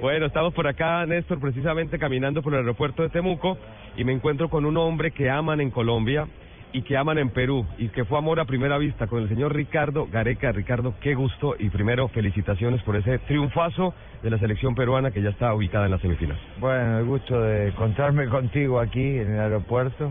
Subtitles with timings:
[0.00, 3.56] Bueno, estamos por acá, Néstor, precisamente caminando por el aeropuerto de Temuco
[3.96, 6.26] y me encuentro con un hombre que aman en Colombia
[6.72, 9.54] y que aman en Perú y que fue amor a primera vista con el señor
[9.54, 10.50] Ricardo Gareca.
[10.50, 13.94] Ricardo, qué gusto y primero felicitaciones por ese triunfazo
[14.24, 16.38] de la selección peruana que ya está ubicada en la semifinal.
[16.58, 20.10] Bueno, el gusto de encontrarme contigo aquí en el aeropuerto,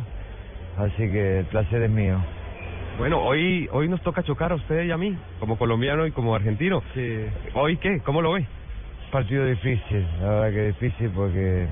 [0.77, 2.17] así que el placer es mío.
[2.97, 6.33] Bueno, hoy hoy nos toca chocar a usted y a mí, como colombiano y como
[6.33, 6.81] argentino.
[6.93, 7.25] Sí.
[7.53, 7.99] ¿Hoy qué?
[8.05, 8.45] ¿Cómo lo ve?
[9.11, 11.67] Partido difícil, la verdad que difícil porque,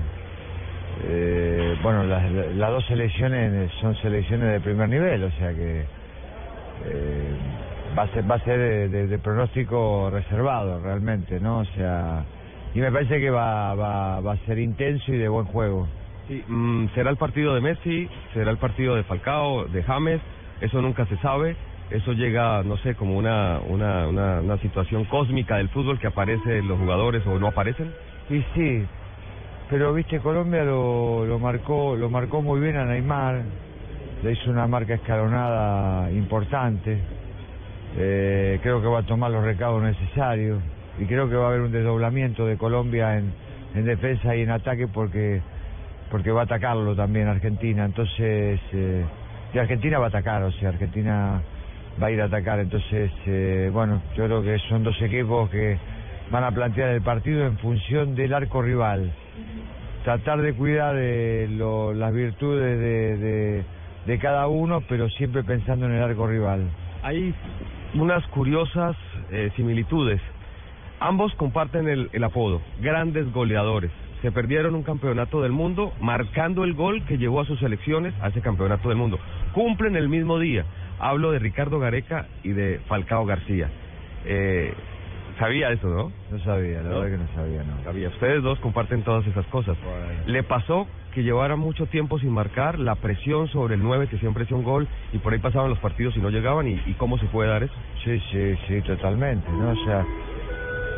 [1.04, 5.80] eh, bueno, las, las dos selecciones son selecciones de primer nivel, o sea que
[6.86, 7.36] eh,
[7.98, 11.58] va a ser, va a ser de, de- de pronóstico reservado realmente, ¿no?
[11.58, 12.24] O sea,
[12.74, 15.86] y me parece que va, va, va a ser intenso y de buen juego.
[16.28, 20.22] Sí, mm, será el partido de Messi, será el partido de Falcao, de James,
[20.60, 21.56] eso nunca se sabe.
[21.94, 26.66] Eso llega, no sé, como una, una, una, una situación cósmica del fútbol que aparecen
[26.66, 27.92] los jugadores o no aparecen.
[28.28, 28.84] Y sí,
[29.70, 33.42] pero viste Colombia lo, lo marcó lo marcó muy bien a Neymar,
[34.24, 36.98] le hizo una marca escalonada importante.
[37.96, 40.60] Eh, creo que va a tomar los recados necesarios
[40.98, 43.32] y creo que va a haber un desdoblamiento de Colombia en,
[43.72, 45.42] en defensa y en ataque porque
[46.10, 47.84] porque va a atacarlo también Argentina.
[47.84, 49.04] Entonces, eh,
[49.52, 51.40] y Argentina va a atacar, o sea, Argentina
[52.02, 52.58] va a ir a atacar.
[52.60, 55.78] Entonces, eh, bueno, yo creo que son dos equipos que
[56.30, 59.12] van a plantear el partido en función del arco rival.
[60.04, 63.64] Tratar de cuidar eh, lo- las virtudes de, de,
[64.06, 66.64] de cada uno, pero siempre pensando en el arco rival.
[67.02, 67.34] Hay
[67.94, 68.96] unas curiosas
[69.30, 70.20] eh, similitudes.
[71.00, 73.90] Ambos comparten el, el apodo, grandes goleadores.
[74.22, 78.28] Se perdieron un campeonato del mundo marcando el gol que llevó a sus selecciones a
[78.28, 79.18] ese campeonato del mundo.
[79.52, 80.64] Cumplen el mismo día.
[81.04, 83.68] Hablo de Ricardo Gareca y de Falcao García.
[84.24, 84.72] Eh,
[85.38, 86.10] sabía eso, ¿no?
[86.30, 87.00] No sabía, la ¿No?
[87.00, 87.84] verdad que no sabía, no.
[87.84, 88.08] Sabía.
[88.08, 89.76] Ustedes dos comparten todas esas cosas.
[89.84, 90.22] Bueno.
[90.24, 94.44] ¿Le pasó que llevara mucho tiempo sin marcar, la presión sobre el 9 que siempre
[94.44, 96.66] hacía un gol y por ahí pasaban los partidos y no llegaban?
[96.68, 97.74] ¿Y, y cómo se puede dar eso?
[98.02, 99.72] Sí, sí, sí, totalmente, ¿no?
[99.72, 100.06] O sea,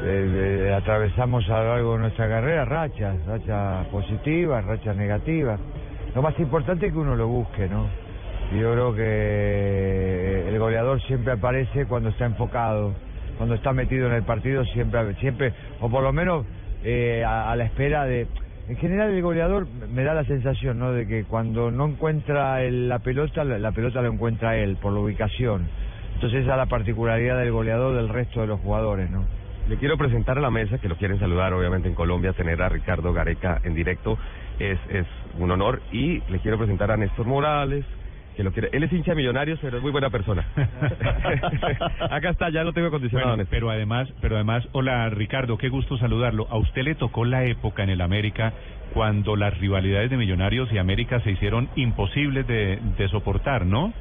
[0.05, 5.59] eh, eh, atravesamos a lo largo de nuestra carrera rachas, rachas positivas, rachas negativas.
[6.15, 8.06] Lo más importante es que uno lo busque, ¿no?
[8.53, 12.95] Yo creo que el goleador siempre aparece cuando está enfocado,
[13.37, 16.47] cuando está metido en el partido, siempre, siempre o por lo menos
[16.85, 18.27] eh, a, la espera de...
[18.69, 20.93] En general el goleador me da la sensación, ¿no?
[20.93, 24.93] De que cuando no encuentra el- la pelota, la, la pelota lo encuentra él, por
[24.93, 25.69] la ubicación.
[26.15, 29.25] Entonces esa es la particularidad del goleador del resto de los jugadores, ¿no?
[29.69, 32.69] Le quiero presentar a la mesa, que lo quieren saludar obviamente en Colombia, tener a
[32.69, 34.19] Ricardo Gareca en directo
[34.59, 35.07] es, es
[35.39, 35.83] un honor.
[35.93, 37.85] Y le quiero presentar a Néstor Morales,
[38.37, 38.69] que lo quiere.
[38.73, 40.47] Él es hincha de millonarios, pero es muy buena persona.
[42.11, 45.97] Acá está, ya lo tengo acondicionado, Bueno, pero además, pero además, hola Ricardo, qué gusto
[45.97, 46.47] saludarlo.
[46.51, 48.53] A usted le tocó la época en el América
[48.93, 53.93] cuando las rivalidades de Millonarios y América se hicieron imposibles de, de soportar, ¿no?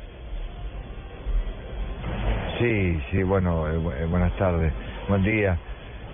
[2.59, 4.72] Sí, sí, bueno, eh, eh, buenas tardes,
[5.07, 5.57] buen día.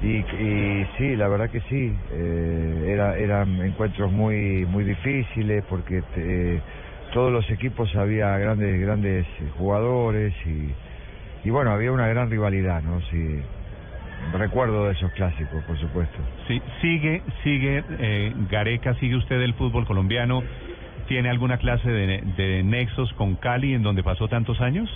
[0.01, 6.01] Y, y sí, la verdad que sí, eh, era, eran encuentros muy muy difíciles porque
[6.15, 6.59] eh,
[7.11, 12.81] todos los equipos había grandes grandes eh, jugadores y, y bueno, había una gran rivalidad,
[12.81, 13.01] ¿no?
[13.09, 13.41] Sí,
[14.33, 16.17] recuerdo de esos clásicos, por supuesto.
[16.47, 20.43] Sí, sigue, sigue eh, Gareca, sigue usted el fútbol colombiano.
[21.07, 24.89] ¿Tiene alguna clase de, de nexos con Cali en donde pasó tantos años?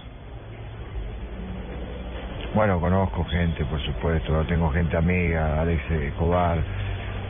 [2.54, 6.58] Bueno, conozco gente, por supuesto, tengo gente amiga, Alex Escobar,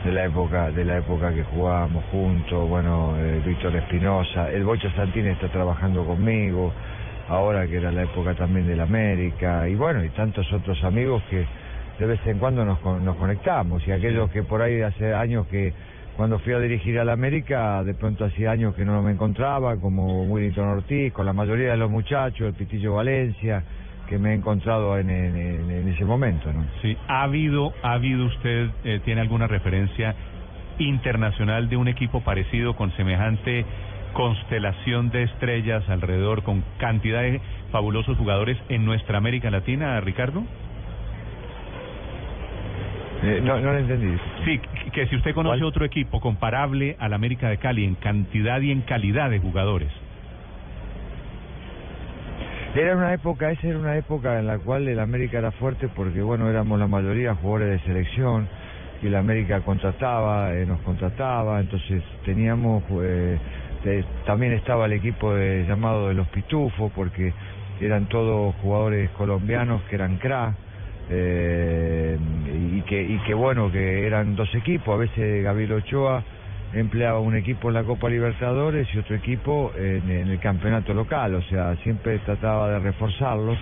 [0.04, 4.90] de la época de la época que jugábamos juntos, bueno, eh, Víctor Espinosa, el Bocho
[4.92, 6.72] Santini está trabajando conmigo,
[7.28, 11.46] ahora que era la época también del América, y bueno, y tantos otros amigos que
[11.98, 15.72] de vez en cuando nos, nos conectamos, y aquellos que por ahí hace años que
[16.16, 20.24] cuando fui a dirigir al América, de pronto hacía años que no me encontraba, como
[20.24, 23.62] Willington Ortiz, con la mayoría de los muchachos, el Pitillo Valencia,
[24.08, 26.64] que me he encontrado en, en- en- en ese momento, ¿no?
[26.82, 30.14] Sí, ¿ha habido, ha habido usted, eh, tiene alguna referencia
[30.78, 33.64] internacional de un equipo parecido con semejante
[34.12, 40.42] constelación de estrellas alrededor, con cantidad de fabulosos jugadores en nuestra América Latina, Ricardo?
[43.22, 44.16] Eh, no, no lo entendí.
[44.44, 44.60] Sí,
[44.92, 45.68] que si usted conoce ¿Cuál?
[45.68, 49.90] otro equipo comparable al América de Cali en cantidad y en calidad de jugadores.
[52.76, 56.20] Era una época, esa era una época en la cual el América era fuerte porque,
[56.20, 58.46] bueno, éramos la mayoría jugadores de selección
[59.02, 63.38] y el América contrataba, eh, nos contrataba, entonces teníamos, eh,
[64.26, 67.32] también estaba el equipo de, llamado de los Pitufos porque
[67.80, 70.54] eran todos jugadores colombianos que eran cra,
[71.08, 72.18] eh,
[72.74, 76.22] y que y que bueno que eran dos equipos a veces Gabriel Ochoa
[76.72, 81.34] empleaba un equipo en la Copa Libertadores y otro equipo en, en el campeonato local
[81.34, 83.58] o sea siempre trataba de reforzarlos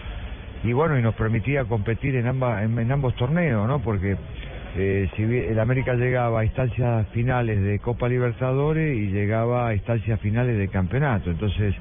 [0.64, 4.16] y bueno y nos permitía competir en ambas en, en ambos torneos no porque
[4.76, 10.18] eh, si el América llegaba a instancias finales de Copa Libertadores y llegaba a instancias
[10.20, 11.74] finales de campeonato entonces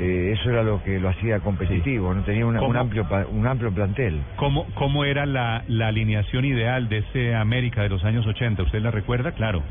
[0.00, 3.70] eh, eso era lo que lo hacía competitivo, no tenía una- un amplio un amplio
[3.74, 4.22] plantel.
[4.36, 8.62] ¿Cómo, cómo era la, la alineación ideal de ese América de los años 80?
[8.62, 9.32] ¿Usted la recuerda?
[9.32, 9.62] Claro.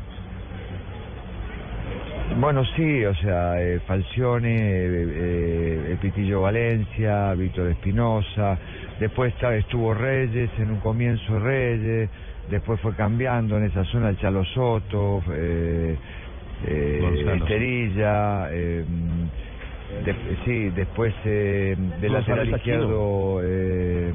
[2.42, 8.58] Bueno, sí, o sea, eh, Falcione, eh, eh, el Pitillo Valencia, Víctor Espinosa,
[8.98, 12.10] después estuvo Reyes, en un comienzo Reyes,
[12.50, 15.96] después fue cambiando en esa zona el Chalo Soto, eh,
[16.66, 17.36] eh.
[17.36, 18.84] Esterilla, eh,
[20.04, 24.12] de- sí, después eh, de González lateral izquierdo eh,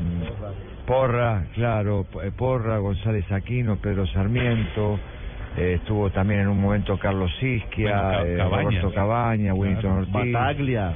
[0.86, 5.00] Porra, claro, Porra, González Aquino, Pedro Sarmiento,
[5.57, 8.81] eh, estuvo también en un momento Carlos Sisquia, Bueno, Ca- eh, Cabañas.
[8.83, 10.13] Roberto Cabaña, Willington Ortiz.
[10.13, 10.94] Bataglia.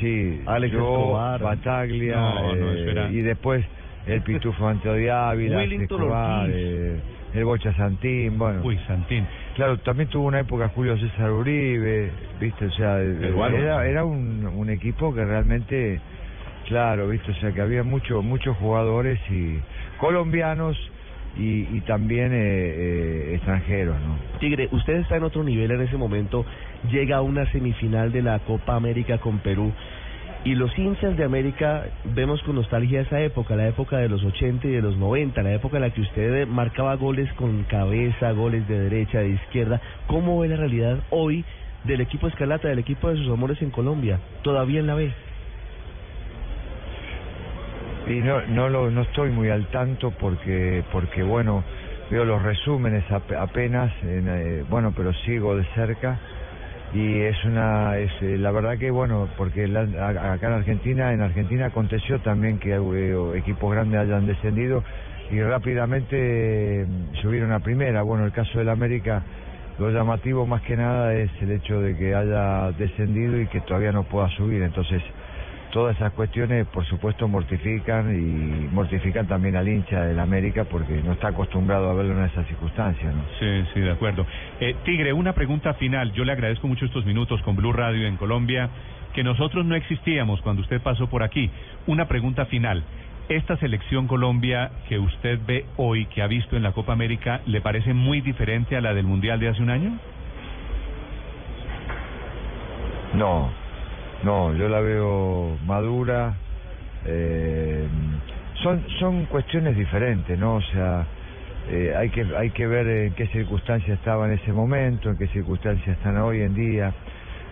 [0.00, 1.40] Sí, Alex yo, Escobar.
[1.42, 3.64] Bataglia, No, no, eh, y después
[4.06, 7.00] el Pitufo Ante de Ávila, Escobar, eh,
[7.34, 8.60] el Bocha Santín, bueno.
[8.62, 9.26] Uy, Santín.
[9.56, 13.56] Claro, también tuvo una época Julio César Uribe, viste, o sea, Peruano.
[13.56, 15.98] era, era un, un equipo que realmente,
[16.68, 19.58] claro, viste, o sea, que había mucho, muchos jugadores y
[19.98, 20.76] colombianos
[21.38, 24.16] y, y también eh, eh, extranjeros, ¿no?
[24.38, 26.44] Tigre, usted está en otro nivel en ese momento,
[26.90, 29.72] llega a una semifinal de la Copa América con Perú
[30.46, 34.68] y los hinchas de América vemos con nostalgia esa época, la época de los 80
[34.68, 38.68] y de los 90, la época en la que usted marcaba goles con cabeza, goles
[38.68, 39.80] de derecha, de izquierda.
[40.06, 41.44] ¿Cómo ve la realidad hoy
[41.82, 44.20] del equipo Escarlata, del equipo de sus amores en Colombia?
[44.42, 45.12] ¿Todavía la B?
[48.06, 51.64] Y no, no, lo, no estoy muy al tanto porque, porque bueno,
[52.10, 56.18] veo los resúmenes ap- apenas, en, eh, bueno, pero sigo de cerca
[56.94, 59.80] y es una, es eh, la verdad que bueno, porque la-
[60.32, 64.84] acá en Argentina, en Argentina aconteció también que eh, equipos grandes hayan descendido
[65.30, 66.16] y rápidamente
[66.82, 66.86] eh,
[67.22, 68.02] subieron a primera.
[68.02, 69.24] Bueno, el caso del América,
[69.78, 73.90] lo llamativo más que nada es el hecho de que haya descendido y que todavía
[73.90, 75.02] no pueda subir, entonces
[75.70, 81.12] todas esas cuestiones por supuesto mortifican y mortifican también al hincha del América porque no
[81.12, 83.22] está acostumbrado a verlo en esas circunstancias, ¿no?
[83.38, 84.26] Sí, sí, de acuerdo.
[84.60, 86.12] Eh, Tigre, una pregunta final.
[86.12, 88.70] Yo le agradezco mucho estos minutos con Blue Radio en Colombia,
[89.14, 91.50] que nosotros no existíamos cuando usted pasó por aquí.
[91.86, 92.82] Una pregunta final.
[93.28, 97.60] ¿Esta selección Colombia que usted ve hoy, que ha visto en la Copa América, le
[97.60, 99.98] parece muy diferente a la del Mundial de hace un año?
[103.14, 103.50] No,
[104.26, 106.34] no, yo la veo madura.
[107.06, 107.86] eh,
[108.62, 110.56] son son cuestiones diferentes, ¿no?
[110.56, 111.06] O sea,
[111.70, 115.28] eh, hay que hay que ver en qué circunstancias estaba en ese momento, en qué
[115.28, 116.92] circunstancias están hoy en día.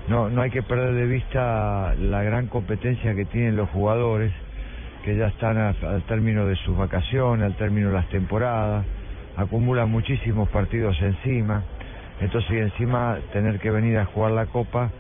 [0.09, 4.33] No no hay que perder de vista la gran competencia que tienen los jugadores,
[5.05, 8.85] que ya están a- al término de sus vacaciones, al término de las temporadas,
[9.37, 11.63] acumulan muchísimos partidos encima.
[12.21, 14.91] Entonces, y encima tener que venir a jugar la Copa,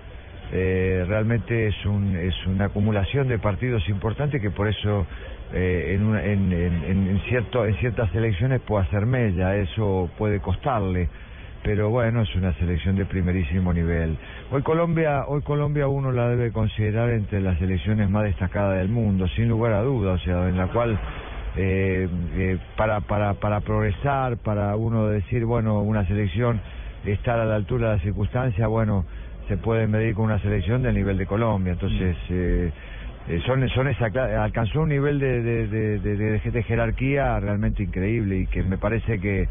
[0.54, 5.04] eh, realmente es, un, es una acumulación de partidos importantes que por eso
[5.52, 10.40] eh, en, una- en, en, en- cierto, en ciertas selecciones puede hacer mella, eso puede
[10.40, 11.08] costarle.
[11.64, 14.16] Pero bueno, es una selección de primerísimo nivel.
[14.50, 19.26] Hoy Colombia, hoy Colombia uno la debe considerar entre las selecciones más destacadas del mundo,
[19.28, 20.98] sin lugar a dudas, o sea, en la cual
[21.56, 26.60] eh, eh, para, para, para progresar, para uno decir, bueno, una selección
[27.06, 29.06] estar a la altura de las circunstancias, bueno,
[29.48, 31.72] se puede medir con una selección del nivel de Colombia.
[31.74, 32.72] Entonces, eh,
[33.28, 34.06] eh, son, son esa,
[34.42, 38.78] alcanzó un nivel de, de, de, de- de- de jerarquía realmente increíble y que me
[38.78, 39.48] parece que,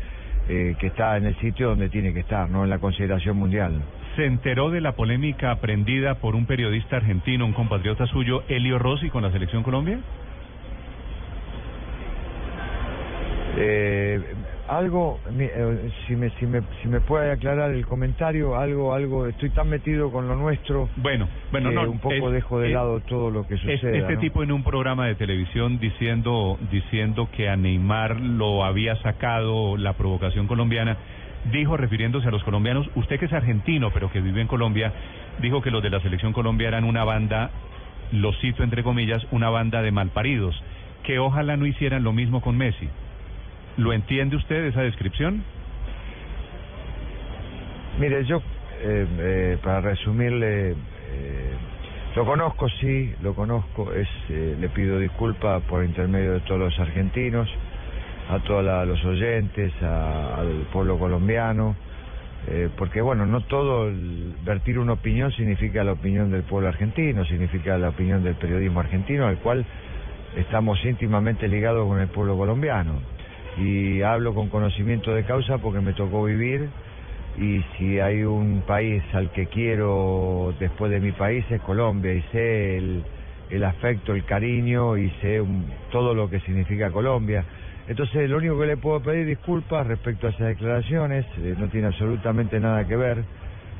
[0.49, 3.81] eh, que está en el sitio donde tiene que estar, no en la consideración mundial.
[4.15, 9.09] ¿Se enteró de la polémica aprendida por un periodista argentino, un compatriota suyo, Elio Rossi,
[9.09, 9.99] con la selección Colombia?
[13.57, 14.19] Eh,
[14.77, 19.49] algo, eh, si me, si me, si me puede aclarar el comentario, algo, algo, estoy
[19.51, 22.73] tan metido con lo nuestro Bueno, bueno, que no, un poco es- dejo de es-
[22.73, 23.99] lado todo lo que sucede.
[23.99, 29.77] este tipo en un programa de televisión diciendo diciendo que a Neymar lo había sacado
[29.77, 30.97] la provocación colombiana,
[31.51, 34.93] dijo refiriéndose a los colombianos, usted que es argentino pero que vive en Colombia,
[35.41, 37.51] dijo que los de la selección Colombia eran una banda,
[38.11, 40.55] lo cito entre comillas, una banda de malparidos,
[41.03, 42.87] que ojalá no hicieran lo mismo con Messi.
[43.77, 45.43] ¿Lo entiende usted esa descripción?
[47.99, 48.41] Mire, yo,
[48.81, 51.53] eh, eh, para resumirle, eh,
[52.15, 53.91] Lo conozco, sí, lo conozco.
[53.91, 57.49] Es, eh, le pido disculpas por intermedio de todos los argentinos,
[58.29, 61.75] a todos los oyentes, al pueblo colombiano,
[62.47, 63.91] eh, porque bueno, no todo
[64.45, 69.25] vertir una opinión significa la opinión del pueblo argentino, significa la opinión del periodismo argentino,
[69.25, 69.65] al cual
[70.37, 73.12] estamos íntimamente ligados con el pueblo colombiano.
[73.57, 76.69] Y hablo con conocimiento de causa porque me tocó vivir
[77.37, 82.21] y si hay un país al que quiero después de mi país es Colombia y
[82.31, 83.03] sé el,
[83.49, 87.45] el afecto, el cariño y sé un- todo lo que significa Colombia.
[87.87, 91.87] Entonces lo único que le puedo pedir disculpas respecto a esas declaraciones, eh, no tiene
[91.87, 93.23] absolutamente nada que ver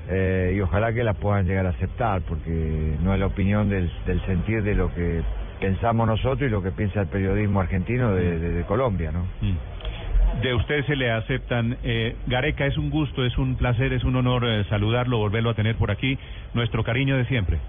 [0.09, 3.91] eh, y ojalá que las puedan llegar a aceptar porque no es la opinión del,
[4.05, 5.21] del sentir de lo que
[5.63, 9.25] pensamos nosotros y lo que piensa el periodismo argentino de, de- de Colombia, ¿no?
[9.41, 10.41] Mm.
[10.41, 11.77] De usted se le aceptan.
[11.83, 15.53] Eh, Gareca, es un gusto, es un placer, es un honor eh, saludarlo, volverlo a
[15.53, 16.17] tener por aquí.
[16.53, 17.59] Nuestro cariño de siempre.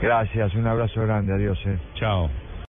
[0.00, 1.58] Gracias, un abrazo grande, adiós.
[1.66, 1.76] Eh.
[1.94, 2.30] Chao.